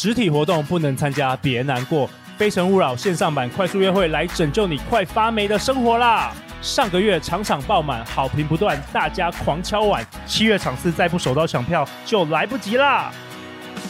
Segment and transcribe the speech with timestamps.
[0.00, 2.08] 实体活动不能参加，别难过。
[2.36, 6.32] 非诚勿扰线上版快速约会来拯救你快发霉的生活啦！
[6.62, 10.06] 上个月场场爆满，好评不断，大家狂敲碗。
[10.24, 13.10] 七月场次再不手刀抢票就来不及啦！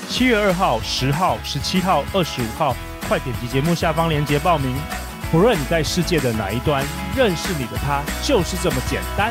[0.08, 2.74] 七月二号、十号、十七号、二十五号，
[3.06, 4.74] 快点击节目下方链接报名。
[5.30, 6.82] 不论你在世界的哪一端，
[7.14, 9.30] 认识你的他就是这么简单。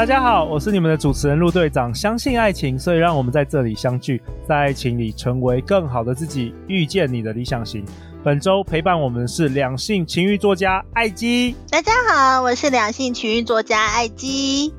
[0.00, 1.94] 大家好，我是你们的主持人陆队长。
[1.94, 4.18] 相信爱情，所以让我们在这里相聚，
[4.48, 7.84] 在爱情里成为更好的自己，遇见你的理想型。
[8.24, 11.54] 本周陪伴我们的是两性情欲作家艾姬。
[11.68, 14.72] 大家好，我是两性情欲作家艾姬。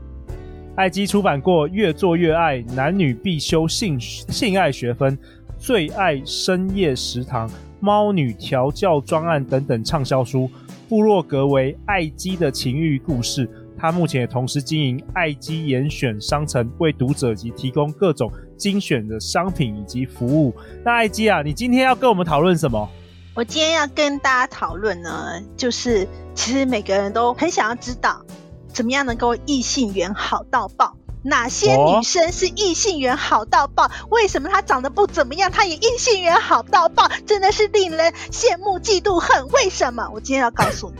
[0.76, 5.16] 艾姬出版过《越做越爱》《男女必修性性爱学分》
[5.60, 7.48] 《最爱深夜食堂》
[7.80, 10.50] 《猫女调教专案》等等畅销书，
[10.90, 13.48] 部落格为艾姬的情欲故事。
[13.82, 20.54] 他目前也同时经营艾姬严选商城，为读者及提供各种精选的商品以及服务。
[20.86, 22.88] 那艾姬啊，你今天要跟我们讨论什么？
[23.34, 28.24] 我今天要跟大家讨论呢，就是其实每个人都很想要知道，
[28.72, 30.96] 怎么样能够异性缘好到爆？
[31.24, 33.90] 哪些女生是异性缘好到爆？
[34.10, 37.10] 为什么她长得不怎么样，她也异性缘好到爆？
[37.26, 39.48] 真的是令人羡慕嫉妒恨。
[39.50, 40.08] 为什么？
[40.14, 40.98] 我今天要告诉你。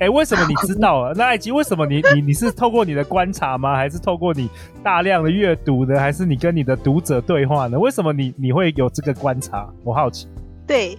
[0.00, 1.12] 哎、欸，为什么你知道啊？
[1.16, 3.74] 那艾姬，为什么你你你是透过你的观察吗？
[3.76, 4.48] 还是透过你
[4.82, 5.98] 大量的阅读呢？
[5.98, 7.78] 还是你跟你的读者对话呢？
[7.78, 9.68] 为什么你你会有这个观察？
[9.82, 10.28] 我好奇。
[10.66, 10.96] 对，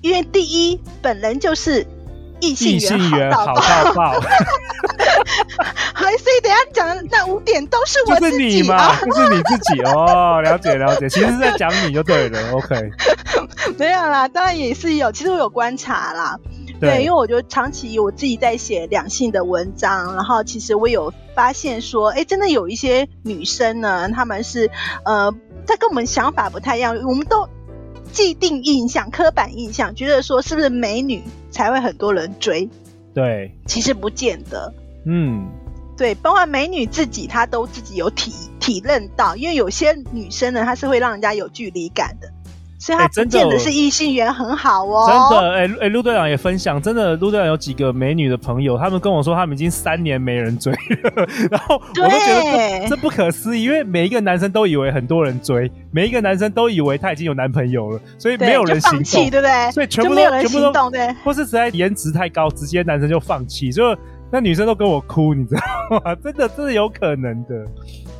[0.00, 1.86] 因为第一，本人就是
[2.40, 4.14] 异性缘好到爆。
[6.18, 10.40] 所以等下讲的那五点都是我自己，就是你嘛，就是你自己哦。
[10.42, 12.52] 了解了解，其实是在讲你就对了。
[12.52, 12.90] OK，
[13.78, 16.38] 没有啦，当然也是有，其实我有观察啦。
[16.80, 24.70] 对，因为我觉得长期我自己在写两性的文章，然后其实我有发现说，哎，真的有一些女生呢，她们是
[25.04, 25.34] 呃，
[25.66, 26.96] 她跟我们想法不太一样。
[27.04, 27.48] 我们都
[28.12, 32.68] 既定印象、刻板印象，觉得说是不是美女才会很多人追？
[33.12, 34.72] 对，其实不见得。
[35.04, 35.48] 嗯，
[35.96, 42.30] 对，包括美女自己，她都自己有体体认到，因为有些女生呢，她是会让人家有距离感的。
[42.78, 45.06] 所以他真的是异性缘很好哦。
[45.08, 59.70] 真的，哎、欸、哎，陆队长也分享，真的，陆队长有几个美女的朋友，他们跟我说，他们已经三年没人追了， 然后我都觉得这，这不可思议，因为每一个男生都以为很多人追，每一个男生都以为他已经有男朋友了，所以没有人行动，对，对不对？
[59.72, 63.96] 所以全部都没有人行动，对，或是实在颜值太高，直接男生就放弃，就
[64.30, 65.62] 那女生都跟我哭，你知道
[66.04, 66.14] 吗？
[66.22, 67.64] 真的，真的有可能的。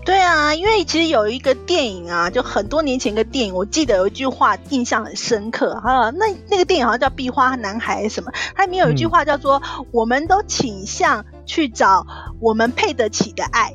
[0.09, 6.09] 对啊，因为其实有一个电影啊，就很多年前一个电影，我记得有一句话印象很深刻哈。
[6.09, 12.07] 那那个电影好像叫《壁花男孩》什么，它里面有一句话叫做：“嗯、我们都倾向去找
[12.41, 13.75] 我们配得起的爱。”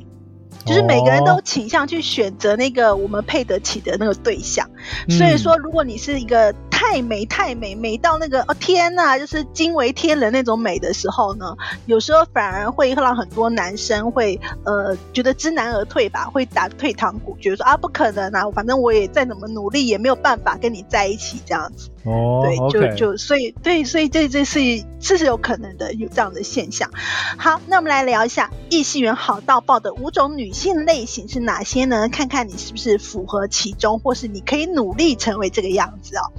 [0.66, 4.68] 就是每个人都倾向去选择那个我们配得起的那个对象，
[5.08, 21.90] 嗯、所以说如果你是一个太美太美美到那个哦天呐，就是惊为天人那种美的时候呢，有时候反而会让很多男生会呃觉得知难而退吧，会打退堂鼓，觉得说啊不可能啊，反正我也再怎么努力也没有办法跟你在一起这样子。
[22.02, 24.60] 哦，对就就所以对，所以这这是
[25.00, 26.90] 这是有可能的，有这样的现象。
[27.38, 32.08] 好，那我们来聊一下异性缘好到爆的五种女性类型是哪些呢？
[32.10, 36.32] 看看你是不是符合其中，或是你可以努力成为这个样子哦。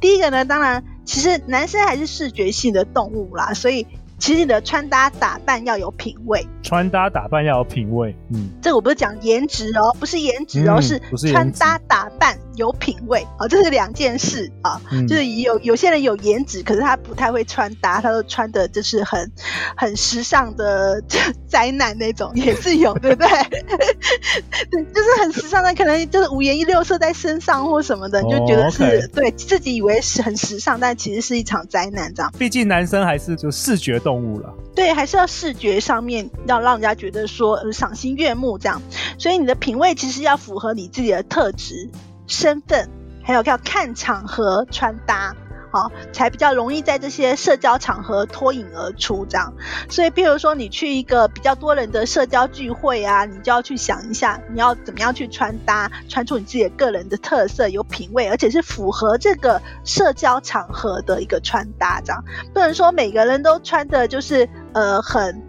[0.00, 3.86] 第一个呢，当然，其实男生还是视觉性的动物啦，所以。
[4.18, 10.98] 其实你的穿搭打扮要有品味，穿搭打扮要有品味，嗯，这个我不是讲颜值哦，不是颜值哦，嗯、是
[11.30, 19.30] 穿搭打扮有品味啊，这是两件事啊，嗯、就是有有些人有颜值，可是他不太会穿搭，他都穿的就是很
[19.76, 21.02] 很时尚的
[21.48, 23.28] 灾难那种也是有，对不对？
[24.70, 32.32] 对，就是很时尚的，可能就是五颜一六色在身上或什么的，你就觉得是、对自己以为是很时尚，但其实是一场灾难这样。
[32.38, 33.96] 毕竟男生还是就视觉。
[34.06, 38.80] 动物了，对，还是要视觉上面要让人家觉得说呃赏心悦目这样，
[39.18, 41.88] 所以你的品味其实要符合你自己的特质、
[42.26, 42.88] 身份，
[43.22, 45.34] 还有要看场合穿搭
[45.72, 49.52] 好，才比较容易在这些社交场合脱颖而出这样。
[49.90, 62.24] 所以，比如说你去一个比较多人的社交聚会啊，你就要去想一下，你要怎么样去穿搭，穿出你自己的个人的特色，有品味，而且是符合这个社交场合的一个穿搭这样。
[62.54, 65.42] 不能说每个人都穿的就是呃很。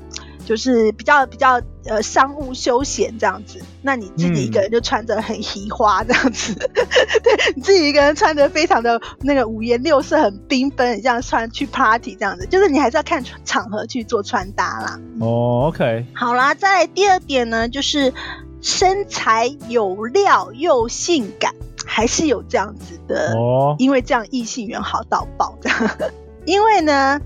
[0.46, 6.88] 就是比较比较呃商务休闲这样子，那你自己一个人就穿着很嘻花这样子， 嗯、
[7.24, 15.00] 对你自己一个人穿着非常的那个五颜六色，很缤纷，你这样穿去 party 这样子，就是你还是要看场合去做穿搭啦。
[15.20, 18.14] 哦，OK，好啦，再来第二点呢，就是
[18.62, 21.54] 身材有料又性感，
[21.86, 25.90] 还是有这样子的哦，因为这样异性缘好到爆这样，
[26.46, 27.20] 因为呢。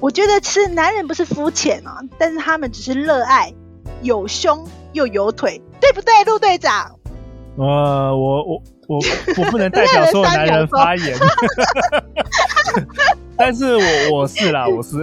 [0.00, 3.54] 我觉得其实男人不是肤浅啊，但是他们只是热爱
[4.02, 6.90] 有胸又有腿，对不对，陆队长？
[7.58, 8.98] 呃，我我我
[9.36, 11.16] 我不能代表所有男人发言，
[13.36, 14.96] 但是我我是啦，我是。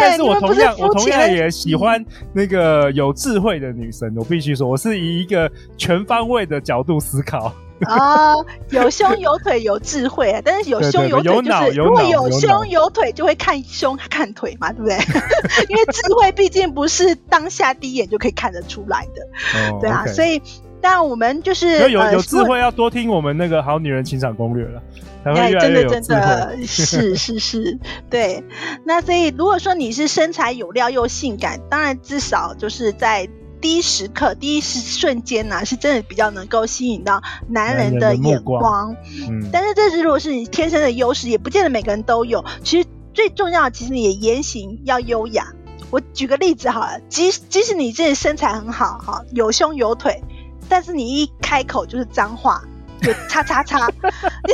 [0.00, 2.04] 但是我同样我同样也喜欢
[2.34, 7.50] 那个有智慧的女生，我必须说，我是以一个全方位的角度思考。
[7.86, 10.42] 啊、哦，有胸有腿有智慧啊！
[10.44, 14.96] 但是有胸有腿就是，如果有胸有腿就会看胸看腿嘛，对不对？
[15.68, 20.04] 因为智慧毕竟不是当下第一眼就可以看得出来的，哦、对啊。
[20.06, 20.42] Okay、所以，
[20.80, 24.82] 但我们就是有有智慧要多听我们那个好女人情场攻略了，
[25.22, 27.78] 才会越来越真的真的是是是，
[28.10, 28.42] 对。
[28.84, 33.28] 那所以如果说你是身材有料又性感，当然至少就是在。
[33.60, 38.60] 第一时刻，第一时瞬间呢、啊，是真的比较能够吸引到男人的眼光。
[38.60, 38.96] 光
[39.28, 42.44] 嗯，但是这是如果是你天生的优势，也不见得每个人都有。
[42.62, 45.48] 其实最重要的，其实你的言行要优雅。
[45.90, 50.22] 我举个例子好了，即即使你自己身材很好，哈，有胸有腿，
[50.68, 52.62] 但是你一开口就是脏话，
[53.00, 53.90] 就叉叉叉。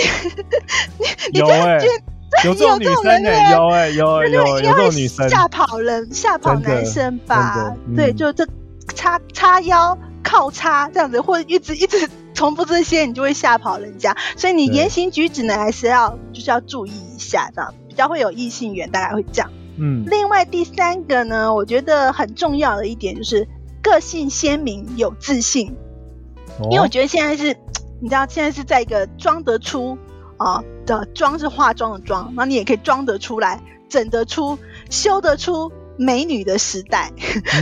[0.98, 1.86] 你你有哎、欸，
[2.44, 7.74] 有这种女生哎，有哎、欸，有有有这种女生吓跑人，吓跑男生吧？
[7.88, 8.46] 嗯、对，就这。
[8.94, 14.16] 叉叉腰靠叉这样子，或者一直一直 重复这些，你就会吓跑人家。
[14.36, 19.50] 所以你言行举止呢，还是要就是要注意一下，这样比较会有异性缘，大概会这样。
[19.78, 20.04] 嗯。
[20.06, 23.46] 另外第三个呢，我觉得很重要的一点就是
[23.82, 25.76] 个性鲜明、有自信。
[26.58, 26.68] 哦。
[26.70, 27.56] 因为我觉得现在是，
[28.00, 29.96] 你知道现在是在一个装得出
[30.36, 34.58] 啊的装是化妆的妆，那你也可以装得出来、整得出、
[34.90, 35.70] 修得出。
[35.96, 37.12] 美女的时代，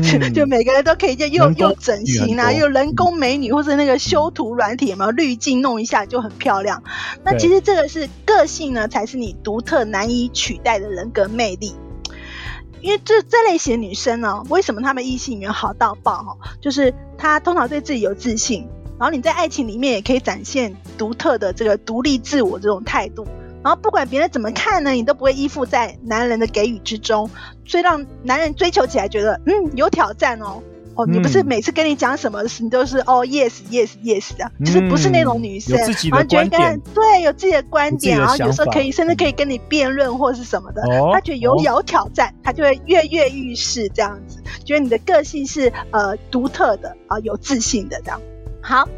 [0.02, 6.82] 嗯、 就每个人都可以就又又整形啊，又人工美女，或者那个修图软体有没有，滤镜弄一下就很漂亮。
[7.24, 11.74] 那其实这个是个性呢，才是你独特难以取代的人格魅力。
[12.80, 16.24] 因为这这类型的女生呢，为什么她们异性缘好到爆？
[16.24, 18.66] 哈，就是她通常对自己有自信，
[18.98, 23.24] 然后你在爱情里面也可以展现独特的这个独立自我这种态度。
[23.62, 27.30] 然后不管别人怎么看呢，你都不会依附在男人的给予之中，
[27.72, 30.62] 所以让男人追求起来觉得嗯有挑战哦。
[30.94, 48.20] 哦，你不是每次跟你讲什么事，你都是哦 yes yes yes 的，就是不是那种女生，有自己的观点，对，有自己的观点，然后有时候可以甚至可以跟你辩论或是什么的，他觉得有有挑战，他就会跃跃欲试这样子，觉得你的个性是呃独特的啊，有自信的这样。
[48.62, 48.88] 好，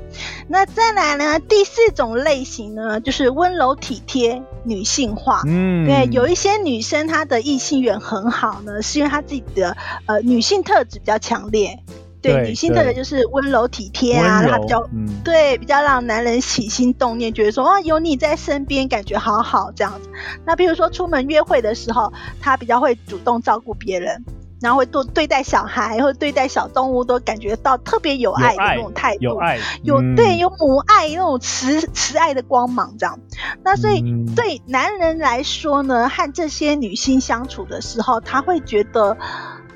[0.46, 1.40] 那再来呢？
[1.40, 5.42] 第四种类型呢，就是温柔体贴、女性化。
[5.46, 9.74] 嗯，对，有一些女生她的异性缘很好呢，是因为她自己的
[10.06, 11.78] 呃女性特质比较强烈。
[12.20, 20.10] 对，女性特质就是温柔体贴啊，她比较、嗯、对，比较让男人起心动念，觉得说啊有你在身边，感觉好好这样子。
[20.44, 24.24] 那比如说出门约会的时候，她比较会主动照顾别人。
[24.64, 33.20] 然后会多对待小孩，或者对待小动物，都感觉到特别有爱的那种态度，有爱，有，爱有对有母爱那种慈慈爱的光芒这样。
[33.62, 34.00] 那所以
[34.34, 39.18] 对男人来说呢，和这些女性相处的时候，他会觉得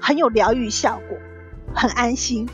[0.00, 1.18] 很有疗愈效果，
[1.75, 2.49] 很安心。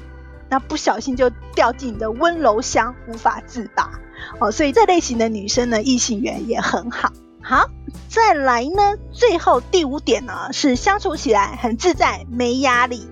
[0.51, 3.93] 那不小心就掉进你的温柔乡，无法自拔。
[4.41, 7.13] 哦，所以这类型的女生呢，异性缘也很好。
[7.41, 7.69] 好，
[8.09, 13.07] 再来呢，最后第五点呢，是相处起来很自在，没压力。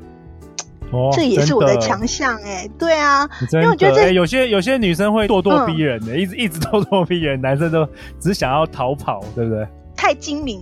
[0.93, 2.69] 哦，这也是我的强项哎。
[2.79, 7.89] 对啊，因为我觉得这、欸、有些有些女生会咄咄逼人的，嗯、一直一直咄咄逼人，男生都
[8.21, 9.67] 只想要逃跑，对不对？
[9.97, 10.61] 太精明，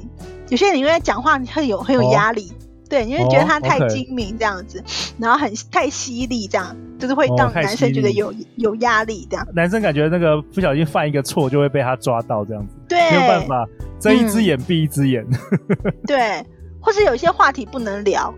[0.49, 2.51] 有些人因为讲话会有很有压力。
[2.51, 5.13] 哦对，你会觉得他太精明这样子，oh, okay.
[5.21, 9.47] 然后很太犀利这样，就是会让男生觉得有、oh, 有压力这样。
[9.55, 13.65] 男生感觉那个不小心犯一个错就会被他抓到这样子，对，没有办法
[14.01, 15.25] 睁一只眼闭一只眼。
[15.31, 16.45] 嗯、 对，
[16.81, 18.35] 或是有些话题不能聊，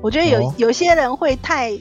[0.00, 0.54] 我觉得有、oh.
[0.56, 1.72] 有些人会太，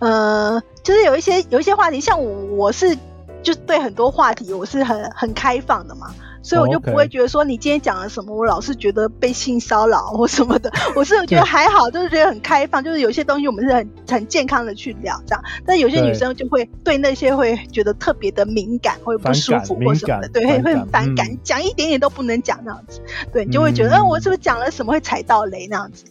[0.00, 2.96] 呃，就是有一些有一些话题，像我我是
[3.42, 6.14] 就对很多话题我是很很开放的嘛。
[6.48, 10.72] 所以我就不会觉得说你今天讲了什么，我老是觉得被性骚扰或什么的。
[10.96, 15.44] 我是觉得还好，就是觉得很开放，就是有些东西我们是很很健康的去聊这样。
[15.66, 23.02] 但有些女生就会对那些会觉得特别的敏感，会不舒服或什么的，对，会会很反感，讲、嗯、一点点都不能讲那样子。
[23.30, 26.04] 对，你就会觉得，嗯，嗯我是不是讲了什么会踩到雷那样子？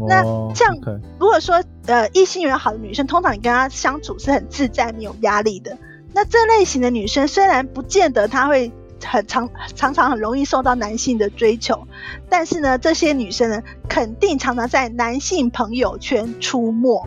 [0.00, 0.22] 哦、那
[0.54, 0.74] 这样.
[1.18, 5.76] 如果说呃异性缘好的女生，通常你跟她相处是很自在、没有压力的。
[6.12, 8.72] 那这类型的女生虽然不见得她会
[9.04, 11.86] 很常常常很容易受到男性的追求，
[12.28, 17.06] 但是呢，这些女生呢，肯定常常在男性朋友圈出没。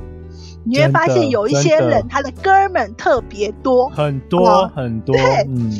[0.63, 5.16] 你会发现有一些人，他的哥们特别多，很多很多。
[5.16, 5.72] 对，嗯，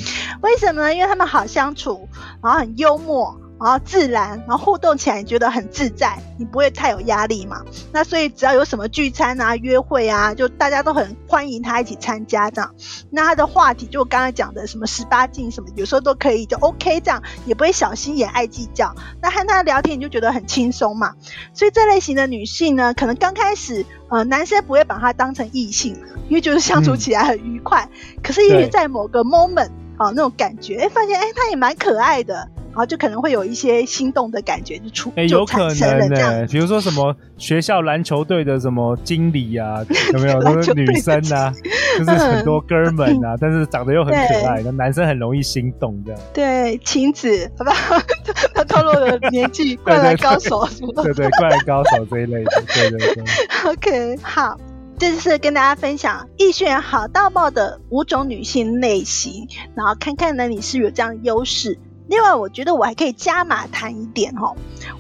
[0.42, 0.96] 为什么呢？
[0.96, 2.08] 因为他们好相处，
[2.42, 3.38] 然后很幽默。
[3.60, 7.64] 然后自然，然后互动起来你觉得很自在，你不会太有压力嘛？
[7.92, 12.76] 那所以只要有什么聚餐啊、约会啊，就大家都很欢迎他一起参加这样。
[13.10, 18.94] 那他的话题就我刚才讲的什么十八禁什么，有时候都可以就 OK 这样，也不会小心眼爱计较。
[19.22, 21.14] 那和他聊天你就觉得很轻松嘛。
[21.54, 25.96] 所以这类型的女性呢，可能刚开始呃男生不会把她当成异性，
[26.30, 27.90] 因为觉得相处起来很愉快。
[28.22, 32.50] 可是也许在某个 moment 啊那种感觉，哎发现哎他也蛮可爱的。
[32.78, 36.46] 然后就可能会有一些心动的感觉就出，欸、有可能呢。
[36.46, 41.52] 比如说什么学校篮球队的什么经理啊，有没有 都是女生啊？
[41.98, 46.22] 就是很多哥们啊，但是长得又很可爱，那男生很容易心动这样。
[46.32, 48.00] 对，晴子，好不好？
[48.54, 50.64] 他透露了年纪，灌篮高手？
[51.02, 53.24] 对对，灌篮高手这一类的，对对对。
[53.66, 54.56] OK，好，
[55.00, 61.80] 这就是跟大家分享易选好到爆的五种女性类型，然后看看呢，你是有这样优势。
[62.10, 64.54] 另外，我觉得我还可以加码谈一点哈，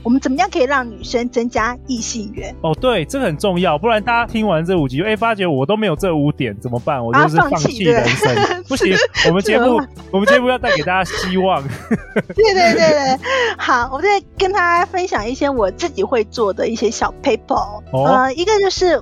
[0.04, 2.54] 我们怎么样可以让女生增加异性缘？
[2.62, 7.04] 哦，对，这个很重要，不然大家听完这五集，哎，发觉我都没有这五点怎么办？
[7.04, 8.94] 我就是放弃人生，啊、 不行，
[9.28, 11.64] 我们节目，我们节目要带给大家希望。
[12.36, 13.20] 对对对对，
[13.58, 19.02] 好，我再跟大家分享一些我自己会做的一些小 paper，哦，呃，一个就是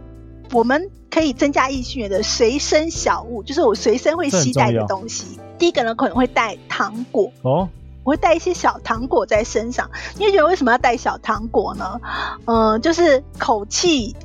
[0.51, 5.39] 我们可以增加异性缘的随身小物，就是我随身会携带的东西。
[5.57, 7.67] 第一个呢，可能会带糖果哦。
[8.05, 11.99] 我会带一些小糖果在身上，你觉得为什么要带小糖果呢？
[12.45, 14.15] 嗯、呃，就是口气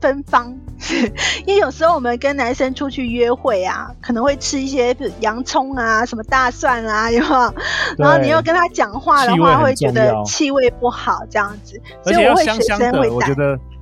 [0.00, 0.58] 芬芳。
[1.44, 7.54] 因为有时候我们跟男生出去约会啊，可能会吃一些洋葱啊、什么大蒜啊，有没有？
[7.96, 11.80] 然后你又跟他讲话的话，会觉得气味不好，这样子。
[12.02, 13.34] 所以我会随身会带。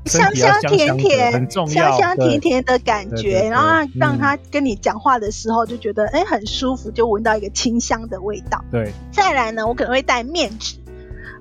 [0.07, 8.65] 香香甜甜，香香甜甜的感觉，然后让他跟你讲话的时候就觉得哎、嗯、很舒服，就闻到一个清香的味道。
[8.71, 10.77] 对，再来呢，我可能会带面纸，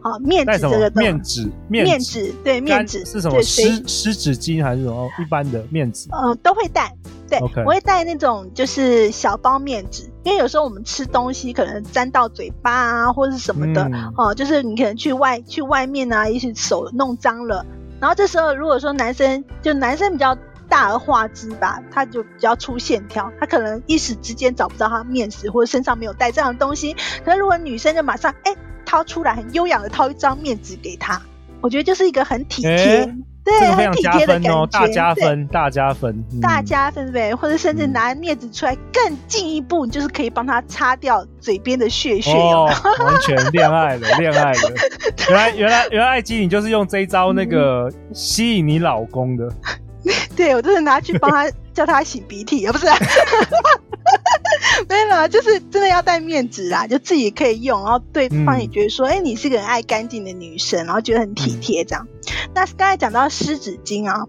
[0.01, 6.07] 好面纸这个面纸面纸对面纸是什么湿湿纸巾还是什么一般的面纸？
[6.11, 6.93] 嗯，都会带。
[7.27, 7.63] 对，okay.
[7.65, 17.65] 我会带那种就是小包面纸，因为有时候我们吃东西可能沾到嘴巴啊或者是什么的，哦、就是你可能去外去外面啊，也许手弄脏了。
[18.05, 20.37] 然后这时候，如果说男生就男生比较
[20.69, 26.95] 大而化之吧，他就比较粗线条，他可能一时之间找不到他面子，或者身上没有带这样的东西。
[27.25, 31.19] 可是如果女生就马上哎掏出来，很优雅的掏一张面纸给他，
[31.61, 33.11] 我觉得就是一个很体贴。
[33.45, 42.31] 对，这个、很体贴的感觉，哦、大加分，大加分，嗯、大加分对，或者甚至拿镊子出来更进一步，你就是可以帮他擦掉嘴边的屑屑。
[42.31, 42.67] 哦，
[43.05, 44.59] 完全恋爱了，恋爱了。
[45.29, 49.45] 原来，原来，原来，艾基，你就是用这一招那个吸引你老公的。
[49.45, 52.97] 嗯、 对，我就是拿去帮他叫他擤鼻涕，啊不是、啊。
[54.89, 62.07] 没有啦，就是真的要戴面纸啦，就自己可以用，然后对方也觉得说，哎、嗯欸，你是个很爱干净的女生，然后觉得很体贴这样。
[62.09, 64.25] 嗯、那刚才讲到湿纸巾啊，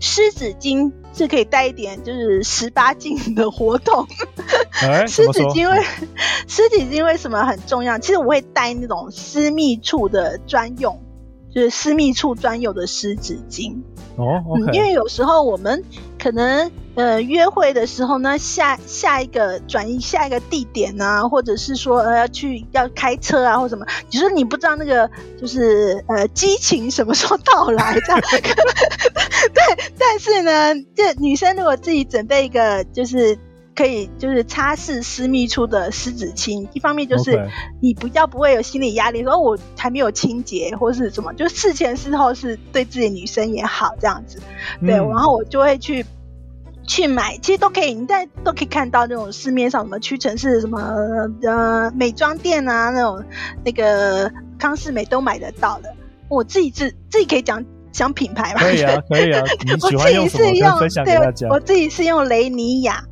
[0.00, 4.06] 湿纸巾是可以带一点就是十八禁的活动。
[5.06, 5.84] 湿纸巾为
[6.48, 7.98] 湿纸巾为什么很重要？
[7.98, 11.00] 其实我会带那种私密处的专用，
[11.54, 13.76] 就是私密处专用的湿纸巾。
[14.16, 15.82] 哦、okay 嗯，因为有时候我们
[16.18, 28.20] 可能呃约会的时候呢，下下一个转移下一个地点啊，或者是说呃要去要开车啊或什么，就是你不知道那个就是呃激情什么时候到来这样。
[29.54, 33.38] 对，但是呢，这女生如果自己准备一个就是。
[33.74, 37.48] 可以就是擦拭私密处的湿纸巾，一方面就是
[37.80, 44.40] 你比较不会有心理压力，说我还没有清洁或是什么，就事前事后是对自己女生也好这样子。
[44.80, 46.04] 对，嗯、然后我就会去
[46.86, 50.78] 去买，其实都可以，你在都可以看到那种市面上什么屈臣氏什么
[51.42, 53.24] 呃美妆店啊那种
[53.64, 55.94] 那个康是美都买得到的。
[56.28, 58.60] 我自己自自己可以讲讲品牌嘛？
[58.60, 59.42] 可以啊，可以啊。
[59.64, 60.44] 你喜欢用什么？
[60.44, 60.50] 我
[60.88, 63.02] 自己是用，对，我自己是用雷尼雅。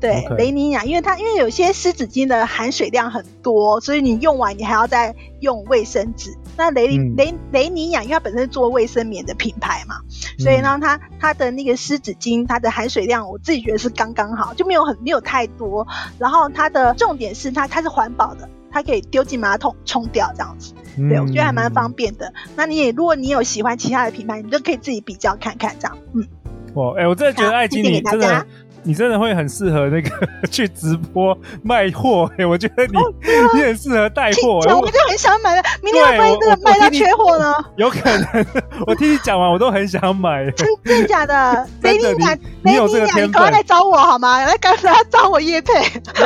[0.00, 6.36] 对.雷尼亚，因为它因为有些湿纸巾的含水量很多，所以你用完你还要再用卫生纸。
[6.56, 9.96] 那雷、嗯、雷雷尼亚，因为它本身是做卫生棉的品牌嘛，
[10.38, 15.86] 所以呢，它它的那个湿纸巾，它的含水量我自己觉得是刚刚好，就没有很没有太多。
[16.18, 20.74] 然后它的重点是它它是环保的，它可以丢进马桶冲掉这样子。
[20.96, 22.26] 对，我觉得还蛮方便的。
[22.26, 25.96] 嗯、那你也如果你有喜欢其他的品牌，你都可以自己比较看看这样。
[26.14, 26.26] 嗯，
[26.74, 28.46] 哇，哎、欸，我真的觉得艾姬你真的。
[28.82, 30.10] 你真的会很适合那个
[30.50, 35.62] 去直播卖货我觉得你、哦啊、你很适合带货、欸，我就很想买了。
[35.82, 37.54] 明天会不会真的卖到缺货呢？
[37.76, 38.46] 有可能，
[38.86, 40.50] 我听你讲完，我都很想买。
[40.56, 40.66] 真
[41.02, 41.66] 的假的？
[41.82, 44.38] 雷尼亚，你有这个天分，你赶快来找我好吗？
[44.44, 45.72] 来，赶快来找我叶配。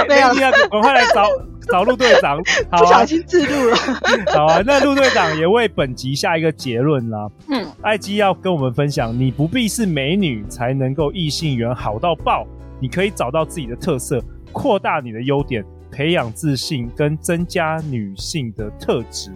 [0.09, 1.29] 没有，你赶快来找。
[1.71, 2.39] 找陆队长，
[2.71, 3.77] 好啊、不小心自录了。
[4.35, 7.29] 好啊，那陆队长也为本集下一个结论啦。
[7.49, 12.47] 嗯，艾姬要跟我们分享，你不必是美女才能够异性缘好到爆，
[12.81, 19.31] 你可以找到自己的特色，扩大你的优点，培养自信跟增加女性的特质。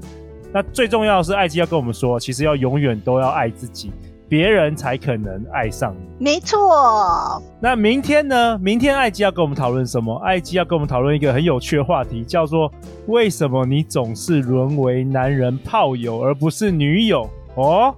[0.53, 3.93] 那最重要的是，艾姬要跟我们说，其实要永远都要爱自己。
[4.29, 6.25] 别人才可能爱上你。
[6.25, 7.43] 没错。
[7.61, 8.59] 那明天呢？
[8.59, 10.15] 明天艾姬要跟我们讨论什么？
[10.19, 12.71] 艾姬要跟我们讨论一个很有趣的话题，叫做
[13.09, 17.95] “为什么你总是沦为男人炮友而不是女友？”哦，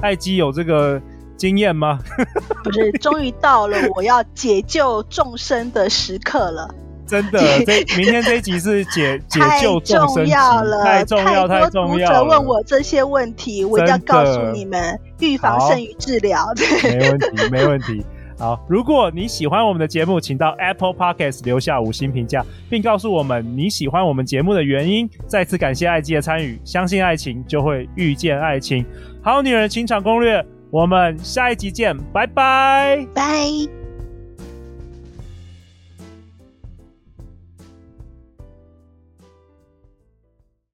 [0.00, 1.00] 艾姬有这个
[1.36, 1.98] 经验吗？
[2.64, 6.74] 不是，终于到了我要解救众生的时刻了。
[7.06, 12.18] 真的， 这明天这一集是解 解救众生，太重要了，太重要，太重要了。
[12.20, 16.46] 读者问我这些问题，我一定要告诉你们，预防胜于治疗。
[16.56, 18.04] 对， 没问题，没问题。
[18.36, 25.08] 好，如果你喜欢我们的节目，请到 Apple Podcast 留下五星评价，并告诉我们你喜欢我们节目的原因。
[25.28, 28.84] 再次感谢爱姬的参与，相信爱情就会遇见爱情。
[29.22, 33.83] 好女人情场攻略，我们下一集见，拜拜，拜。